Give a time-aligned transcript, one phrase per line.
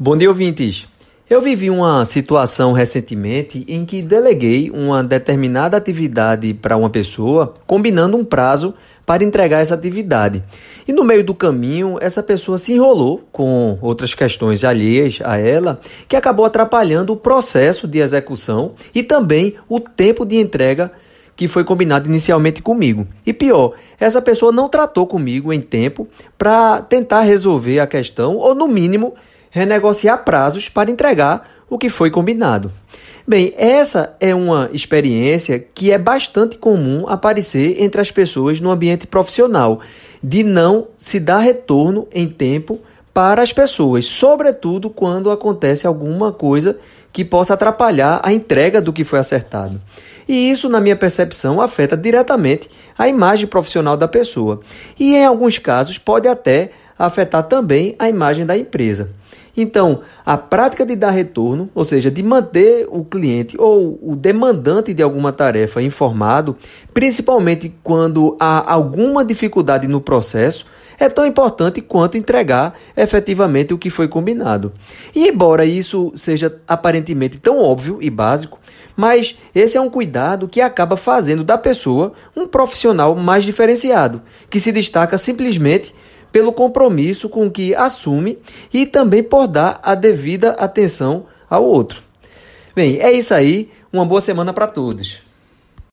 [0.00, 0.86] Bom dia, ouvintes.
[1.28, 8.16] Eu vivi uma situação recentemente em que deleguei uma determinada atividade para uma pessoa, combinando
[8.16, 8.74] um prazo
[9.04, 10.40] para entregar essa atividade.
[10.86, 15.80] E no meio do caminho, essa pessoa se enrolou com outras questões alheias a ela,
[16.06, 20.92] que acabou atrapalhando o processo de execução e também o tempo de entrega
[21.34, 23.04] que foi combinado inicialmente comigo.
[23.26, 26.06] E pior, essa pessoa não tratou comigo em tempo
[26.36, 29.14] para tentar resolver a questão ou, no mínimo,
[29.50, 32.72] renegociar prazos para entregar o que foi combinado.
[33.26, 39.06] Bem, essa é uma experiência que é bastante comum aparecer entre as pessoas no ambiente
[39.06, 39.80] profissional,
[40.22, 42.80] de não se dar retorno em tempo
[43.12, 46.78] para as pessoas, sobretudo quando acontece alguma coisa
[47.12, 49.80] que possa atrapalhar a entrega do que foi acertado.
[50.28, 54.60] E isso, na minha percepção, afeta diretamente a imagem profissional da pessoa.
[54.98, 59.10] E em alguns casos pode até afetar também a imagem da empresa.
[59.60, 64.94] Então, a prática de dar retorno, ou seja, de manter o cliente ou o demandante
[64.94, 66.56] de alguma tarefa informado,
[66.94, 70.64] principalmente quando há alguma dificuldade no processo,
[70.96, 74.72] é tão importante quanto entregar efetivamente o que foi combinado.
[75.14, 78.60] E embora isso seja aparentemente tão óbvio e básico,
[78.96, 84.60] mas esse é um cuidado que acaba fazendo da pessoa um profissional mais diferenciado, que
[84.60, 85.92] se destaca simplesmente
[86.30, 88.38] pelo compromisso com que assume
[88.72, 92.02] e também por dar a devida atenção ao outro.
[92.74, 93.70] Bem, é isso aí.
[93.92, 95.27] Uma boa semana para todos.